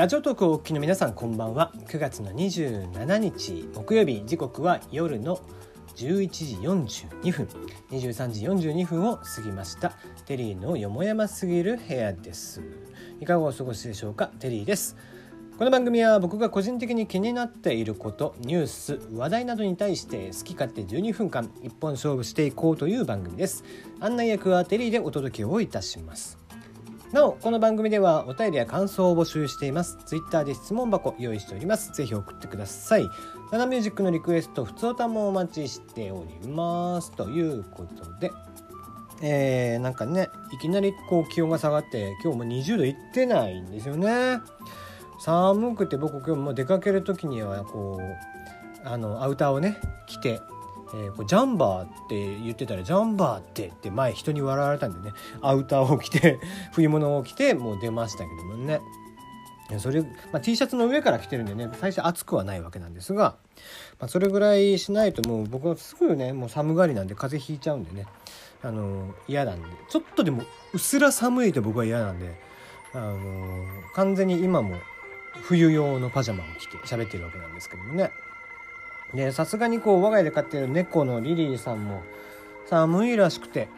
[0.00, 1.74] ラジオトークをお聞きの皆さんこんばんは。
[1.88, 4.22] 9月の27日木曜日。
[4.24, 5.42] 時刻は夜の
[5.94, 7.46] 11時42分。
[7.90, 9.92] 23時42分を過ぎました。
[10.24, 12.62] テリーのよもやますぎる部屋です。
[13.20, 14.28] いかがお過ごしでしょうか？
[14.38, 14.96] テリーです。
[15.58, 23.64] この番組は僕が個人的に気になっていることニュース話題などに対して好き勝手12分間一本勝負していこうという番組です。
[24.00, 26.39] 案内役はテリーでお届けをいたします。
[27.12, 29.98] なおこの番組ではお便りや感想を募集しています。
[30.06, 31.90] ツイッターで質問箱用意しております。
[31.92, 33.08] ぜひ送ってください。
[33.50, 37.10] ナナミュージックのリクエスト普通歌もお待ちしております。
[37.10, 38.30] ということで
[39.22, 44.38] えー、なんかねいきなりこう気温が下がって今日も20度いってないんですよね。
[45.18, 50.40] 寒くて僕今日も出かける時にはこうあのアウターをね着て、
[50.92, 55.14] えー、こうジャンバーって言ってたらジャンバーってって前人に笑われたんでね。
[55.40, 56.38] アウターを着て
[56.72, 58.80] 冬物を着てもう出ましたけどもね。
[59.78, 63.36] それ、まあ、T シャツの上から着てるんでね最初暑くはないわけなんですが、
[64.00, 68.06] まあ、それぐらいしないともう僕はすぐねもう寒がりなんで風邪ひいちゃうんでね。
[68.62, 69.68] あの嫌なんで。
[69.88, 72.34] ちょっとでもうっすら寒いと僕は嫌なんで
[72.92, 74.76] あの完全に今も
[75.42, 78.10] 冬用のパジャマを着て喋ってるわけなんですけどもね。
[79.14, 82.02] でさすがにこう我が家で飼っている猫のリリーさんも
[82.66, 83.68] 寒いらしくて。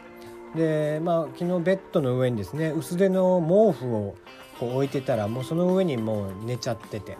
[0.55, 4.15] でまあ昨日ベッドの上にですね薄手の毛布を
[4.59, 7.17] こう置いてたらもうその上にもう寝ちゃってて。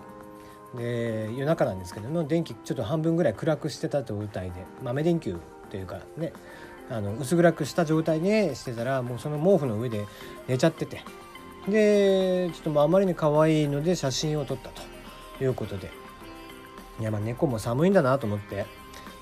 [0.76, 5.38] で夜中なんですけども電気ちょっと半分ぐらい暗くしてた状態で豆電球
[5.70, 6.34] というかね
[6.90, 10.08] あの薄暗くした状態でしてたらもうその毛布の上で
[10.48, 11.02] 寝ちゃってて。
[11.68, 15.92] でちょっとあまりに可愛いので写真を撮ったということで。
[17.00, 18.66] いやまあ猫も寒いんだなと思って。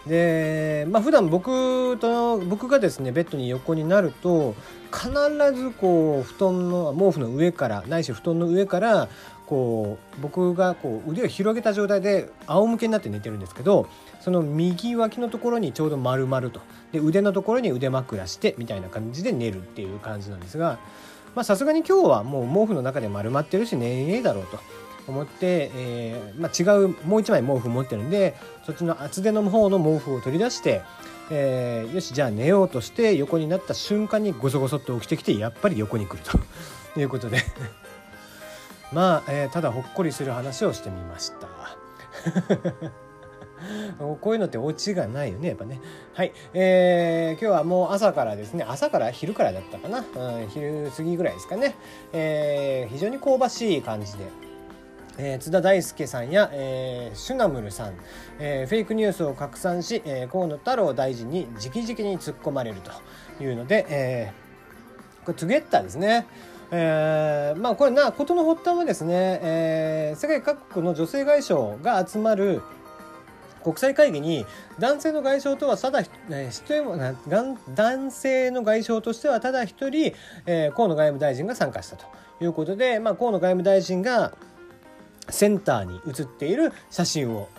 [0.06, 4.56] でまあ普段僕と僕がですねベッドに横になると
[4.92, 5.12] 必
[5.54, 9.10] ずこう布団の毛布の上からないし布団の上から
[9.46, 13.88] こう僕がこう腕を広げた状態で仰向けになって寝てるんですけど
[14.22, 16.62] その右脇のところにちょうど丸々と。
[16.92, 20.80] で腕のところに腕枕してみたいな感じで寝るっていう感じなんですが
[21.44, 24.60] さすがに今日はもう毛布の中で丸まってるし寝ねえだろうと。
[25.08, 28.36] 思って、えーまあ、違うもう一枚毛布持ってるんで
[28.66, 30.82] そっちの厚手の方の毛布を取り出して、
[31.32, 36.40] えー、よしじゃあ寝ようとして横になった瞬間にゴソゴソっと起きてきてやっぱり横に来ると。
[37.00, 37.38] いうことで。
[38.92, 41.48] まあ、えー、ただほっこりする話をしてみました。
[44.22, 45.80] こういうのってオチがないよねやっぱね。
[46.14, 46.34] はい。
[46.54, 51.76] えー、今日はもう朝からですね朝から昼からだったかな、うん、昼過ぎぐらいですかね、
[52.12, 54.51] えー、非常に香ばしい感じで。
[55.18, 57.94] えー、津田大輔さんや、えー、シュナムルさん、
[58.40, 66.26] えー、フェイクニュースを拡散し、えー、河野太郎大臣に直々に突っ込まれるというので、えー、これトゥゲッターですね。
[66.74, 72.62] えー、まあこれな事の発端はですね、えー、世界各国の女性外相が集まる
[73.62, 74.46] 国際会議に
[74.80, 76.00] 男性の外相とはただ、
[76.30, 80.14] えー、男性の外相としてはただ一人、
[80.46, 82.06] えー、河野外務大臣が参加したと
[82.42, 84.34] いうことで、まあ、河野外務大臣が
[85.30, 87.50] センターに写っている写真を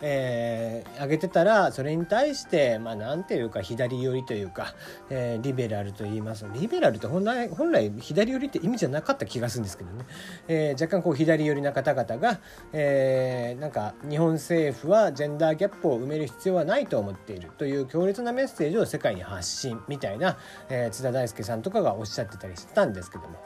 [0.00, 4.74] えー、上げてたらそれに対してまあなんていうか左寄りというか、
[5.10, 6.46] えー、リベラルと言います。
[6.54, 10.04] リベラルって本来本来左寄りって意味じゃなかった気がするんですけどね、
[10.48, 12.40] えー、若干こう左寄りな方々が、
[12.72, 17.50] えー、なんか日本政府はジェンダーギャップを埋める必要はないと思っている。
[17.58, 20.38] という強烈なメッセージを世界に発信みたいな、
[20.68, 23.38] えー、津田大輔さんとかがおっしゃってたりしたんですけども。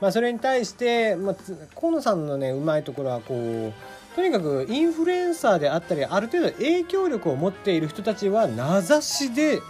[0.00, 1.36] まあ、それに対して、まあ、
[1.78, 3.72] 河野さんのねうまいところはこう
[4.18, 9.60] とにかくインフルエンサーであったりある程度影響力を持っている人たちは名指しで、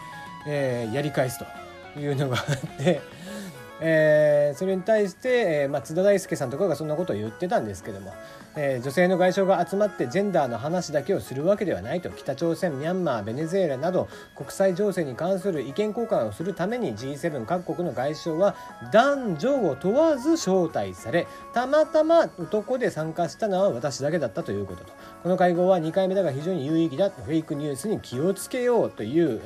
[0.47, 1.39] えー、やり返す
[1.95, 3.03] というのがあって
[3.81, 8.13] えー、それに対して、えーまあ、津田大介さんとかがそんなことを言ってたんですけども、
[8.61, 18.57] えー、女性の外相が集まってジェンダーの話だけをするわけではないと北朝鮮ミャンマーベネズエラなど国際情勢に関する意見交換をするために G7 各国の外相は
[18.93, 29.41] 男女を問わず招待されたまたま男で参加したのは私だけだったということとこの会合は2回目だが非常に有意義だフェイクニュースに気をつけようという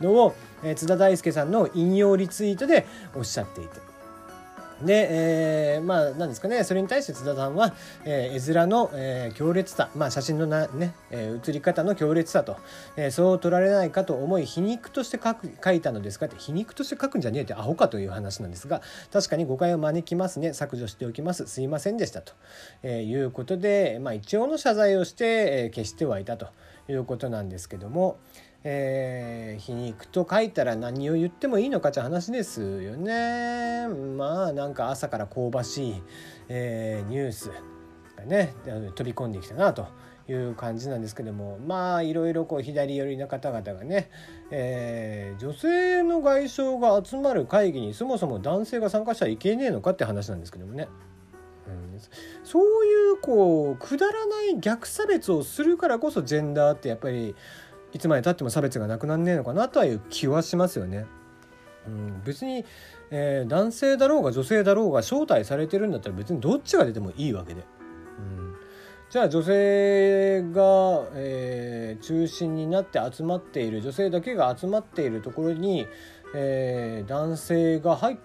[0.00, 0.36] のを
[0.76, 3.95] 津田大介さんの引用リツイートでおっしゃっていて。
[4.82, 5.08] で、
[5.76, 7.72] えー、まあ何ですかねそれに対して津田さんは、
[8.04, 12.56] えー、絵面の、えー、強烈さ、まあ、写真のな、ねえー、写り方の強烈さと、
[12.96, 18.82] えー、そう取られないかと思い皮肉として書く書いたのですかって皮肉として書くんじゃねえってアホかという話なんですが
[19.12, 22.34] 確かに誤解を招きますね削除しておきますすいませんでしたと、
[22.82, 26.48] えー、いうことで、まあ、一応の謝罪をして、えー、消してはいたと
[26.88, 28.18] いうことなんですけども。
[28.68, 33.86] えー、皮肉と書いたら何を言ってもいいのかって話ですよね。
[34.16, 36.02] まあなんか朝から香ばしい、
[36.48, 37.52] えー、ニュース
[38.16, 39.86] がね飛び込んできたなと
[40.28, 44.10] いう感じなんですけどもまあいろいろこう左寄りの方々がね、
[44.50, 50.88] えー、女性の外相が集まる会議にそもそも男性が参加しちゃいけねえのかって話なんですけどもね。
[51.68, 52.00] うん、
[52.44, 57.34] そういうこうくだらない逆差別をするからこそジェンダーってやっぱり
[57.96, 61.06] いつまでたっても差別がなくなんねえのかなとはいう気はしますよね。
[61.86, 62.64] うん、別に、
[63.10, 67.64] えー、男性だろうが女性だろうが招待されてるんだったら別にどっちが出てもいいわけで。
[69.08, 75.86] じゃあ女性が、えー、中心になって集まっている女性だけが集まっているところに、
[76.34, 78.18] えー、男性が入っ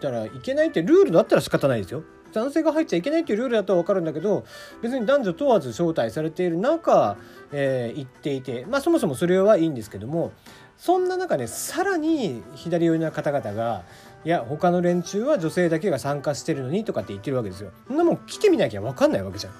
[0.00, 2.04] たらいけないってルールだったら仕方ないですよ。
[2.32, 4.44] 男性が入っちゃいけないっていうルールだと分かるんだけど
[4.82, 7.16] 別に男女問わず招待されている中、
[7.52, 10.32] えー、行っていてまあそもそもそれはいいんですけども
[10.76, 13.82] そんな中でさらに左寄りな方々が
[14.24, 17.70] いや他の連中は女性だけが参加してるのにとかって言ってるわけですよ。
[17.86, 19.52] そんなもん来てみなきゃ分かんないわけじゃん。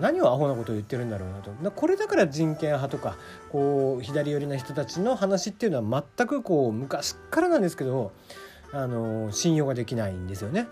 [0.00, 3.16] 何をアホなことを言ってるんだろうなとこれだから人権派とか
[3.50, 8.12] こう左寄りな人たちの話っていうのは全くこう昔からなんですけど
[8.72, 10.66] あの信用ができないんですよね。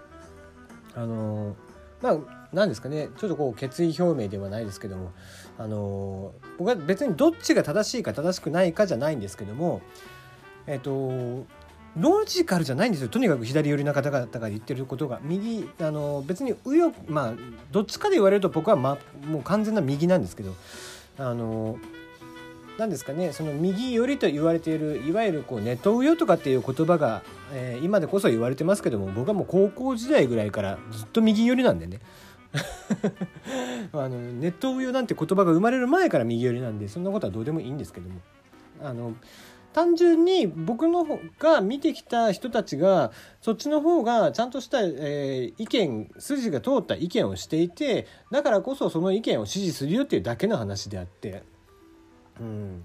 [0.95, 1.57] あの
[2.01, 2.19] まあ
[2.53, 3.09] 何ですかね。
[3.17, 5.13] ちょっとこう決意表明ではないですけども。
[5.59, 9.81] あの僕は別にどっちが正しいか正しくないかじゃないんですけども。
[10.67, 11.47] えっと
[11.95, 13.09] ロジカルじゃないんですよ。
[13.09, 15.21] とにかく左寄りな方々が言ってることが。
[15.23, 17.35] 右あの別に右翼まあ
[17.71, 20.55] どっちかで言われると僕は、ま、もう完全な右なんですけど。
[21.19, 21.79] あの
[22.79, 27.23] 何ですかねその右寄りと言われているいわゆるこうネット右翼とかっていう言葉が、
[27.53, 32.01] えー、今でこそ言われてますけども僕はもう高校時代ぐらいからずっと右寄りなんでね。
[33.95, 38.21] あのネット右翼なんて言葉が生まれる前から右寄りなんでそんなことはどうでもいいんですけども。
[38.83, 39.15] あの
[39.73, 43.11] 単純に僕の方が見てきた人たちが
[43.41, 51.43] そっちの方がちゃんとした、えー、意見筋が通った意見をしていてだからこそその意見を支持するよっていうだけの話であって、
[52.41, 52.85] うん、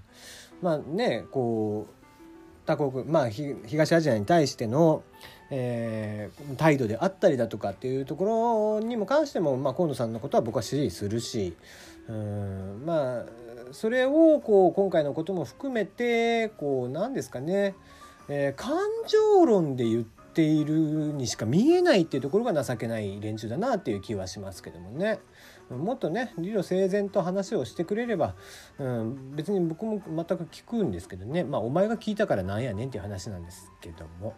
[0.62, 5.02] まあねこう他国まあ東アジアに対しての、
[5.50, 11.56] えー、態度であったりだとかっていうところにも関しても、まあ、河野さんのことは僕は支持するし、
[12.08, 13.24] うん、まあ
[13.72, 17.74] それをこう今回のことも含めてこう何ですかね、
[18.28, 25.20] えー、感情論で言っているにしか見えないっていうところが情けない連中だなっていう気はしますけどもね。
[25.70, 28.34] もっとね理路整然と話をしてくれれば、
[28.78, 34.34] うん、別に僕も全く聞くんですけどねまあお前が聞いたからなんやねんっていう話なんですけども。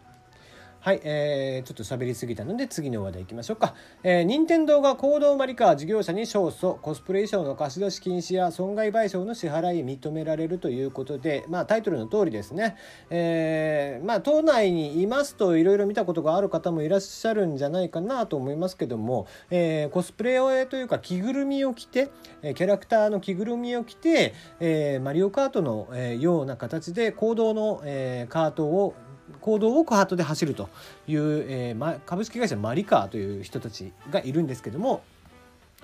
[0.83, 3.75] はい、えー、ちょっと喋りすぎたので次の話題いきましょうか。
[4.03, 12.77] えー、任天堂が行動マリカー事業者に勝訴、コスプレ衣装の貸し出し禁止や損害賠償の支払い認められるということで、まあタイトルの通りですね、
[13.11, 22.11] えー、まあ党内にいますといろいろ見たことがある方もいらっしゃるんじゃないかなと思いますけども、えー、コスプレをというか着ぐるみを着て、
[22.41, 28.95] キャラクターの着ぐるみを着て、えー、マリオカートのような形で行動の、えー、カートを
[29.41, 30.69] 行動をハートで走ると
[31.09, 35.03] いう、えーま、株式会社マリカーという人たちがいるんですけども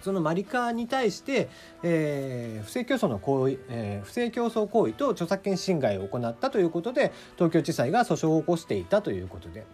[0.02, 1.48] そのマリカーに対して、
[1.82, 9.64] えー、不正競争の行為、えー、不正競争行為と著作権侵害を行ったということで東京地裁が訴訟を起こしていたということで、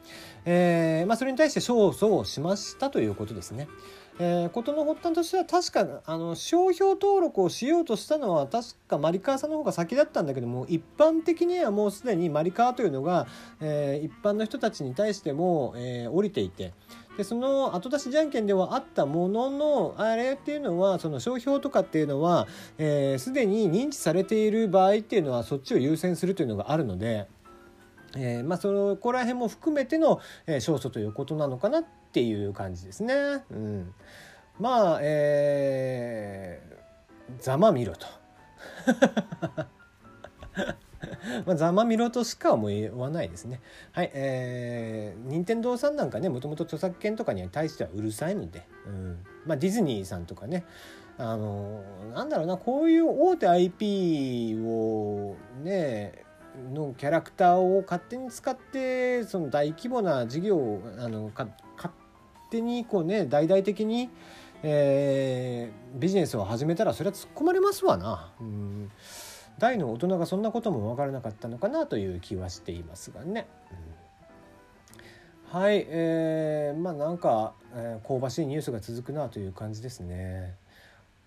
[0.45, 3.69] えーまあ、それに対して勝訴をしましたということですね。
[4.19, 13.27] えー、事の発端としては確かあの商標登録をしようとしたのは確かマリカーさんの方が先だったんだけども一般的にはもうすでにマリカーというのが、
[13.61, 16.73] えー、一般の人たちに対しても、えー、降りていて。
[17.17, 22.47] でその後出しじゃんけんではあったもののあれっていうのはその商標とかっていうのは
[22.79, 27.29] すで、えー、に認知されている場合っていうのはそっちを優先するというのがあるので。
[28.17, 33.15] えー、まあそこら辺も含めての、えー、勝訴ということなのかなっていう感じですね。
[33.51, 33.95] うん、
[34.59, 38.07] まあえー、ざまみろと。
[41.47, 43.61] まあ、ざまみろとしか思わないですね。
[43.93, 50.65] はい、えー、任天堂さんなんかね、もともと著作権とかに対してはうるさいので、うん、まあ、ディズニーさんとかね、
[51.19, 51.83] あの
[52.15, 56.25] なんだろうな、こういう大手 IP をね、
[56.73, 61.51] のキャラクターを勝手に使ってその大規模な事業をあの勝
[62.51, 64.11] 手にこうね大々的に、
[64.63, 68.33] えー、ビジネスを始めたらそれは突っ込まれますわな。
[68.41, 68.91] うん
[69.59, 73.47] 大の大人がそんなことも分からなかったのかなという気はしていますがね。
[75.53, 80.57] うん、はい、えー、まあなんか、えー、香ばしいニュースが続くなという感じですね。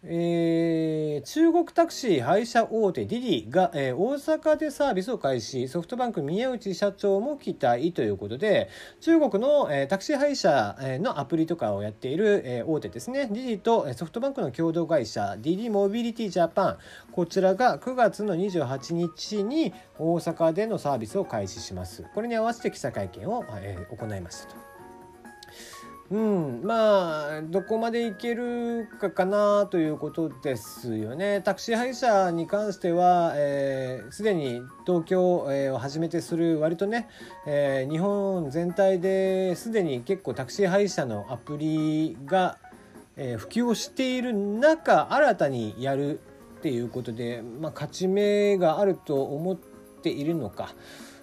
[0.08, 5.68] えー、中国タクシー配車大手ディディが、えー、大阪でサービスを開始。
[5.68, 8.70] ソフトバンク宮内社長も期待ということで
[9.02, 13.28] 中国の、えー、タクシー配車のアプリとかをやっている、えー、大手ですね。
[13.32, 16.78] ディディとソフトバンクの共同会社ディディモビリティジャパン。
[17.12, 22.04] こちらが9月の28日に大阪でのサービスを開始します。
[22.14, 24.75] これに合わせて記者会見を、えー、行いましたと。
[26.12, 31.42] うん、まあどこまでいけるかかなということですよね。
[31.42, 33.32] タクシー配車に関しては
[34.12, 37.08] すで、えー、に東京、をはじめてする割とね、
[37.48, 42.60] えー、日本全体ですでに結構タクシー配車のアプリが、
[43.18, 46.20] えー、普及をしている中新たにやる
[46.60, 50.76] っていうことで、まあ、勝ち目があると思っているのか。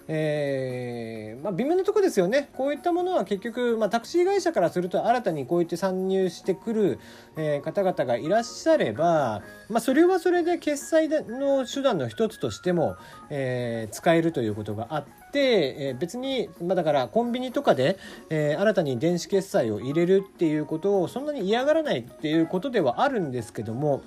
[0.07, 6.99] えーまあ、微妙なとこですよねこういったものは結局、まあ、タクシー会社からすると新たにこういって参入してくる、
[7.37, 12.95] えー、方々がいらっしゃれば、まあ、それはそれで決済の手段の一つとしても、
[13.29, 15.13] えー、使えるということがあって。
[15.35, 17.97] えー、別に、まあ、だからコンビニとかで、
[18.29, 24.03] えー、新たに電子決済を入れるっていうことをそんなに嫌がらないっていうことではあるんですけども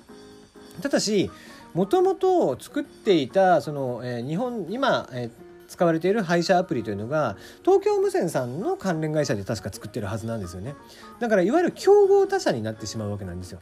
[0.81, 1.29] ただし
[1.73, 10.75] もともと作っていたその、えー、日本今、えー使われている配車アプリというのが東京無線さんの関連会社で確か作ってるはずなんですよね。
[11.19, 13.59] だからいわゆる競合他社になってしまうわけなんですよ。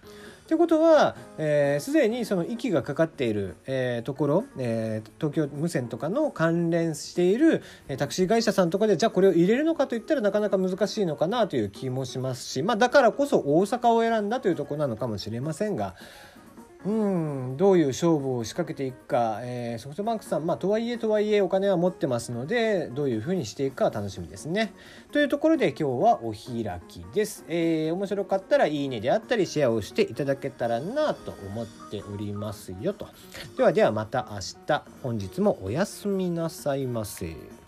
[0.47, 7.63] ということはすで、えー、にその息がかかっている、えー、ところ、えー、東京無線とかの関連している、
[7.97, 15.95] タクシー会社さんとかでじゃあこれを入れるのかといったらなかなか難しいのかなという気もしますし、まあ、だからこそ大阪を選んだというところなのかもしれませんが
[16.85, 24.73] うんどういう勝負を仕掛けていくか、えー、ソフトバンクさん、まあ、とはいえとはいえお金は持ってますのでどういうふうにしていくか楽しみですね。
[25.11, 27.43] というところで今日はお開きです。
[27.47, 33.07] えー、面白かったらいいねであったりシェアをしていただけたらなと思っておりますよと。
[33.57, 34.37] ではではまた明
[34.67, 37.64] 日本日もおやすみなさいませ。